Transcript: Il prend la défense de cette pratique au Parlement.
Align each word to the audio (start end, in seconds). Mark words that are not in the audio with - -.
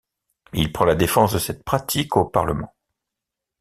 Il 0.53 0.71
prend 0.73 0.85
la 0.85 0.95
défense 0.95 1.31
de 1.33 1.37
cette 1.37 1.63
pratique 1.63 2.17
au 2.17 2.25
Parlement. 2.25 2.73